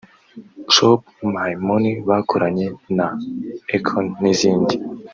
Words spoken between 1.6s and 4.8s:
Money bakoranye na Akon n’izindi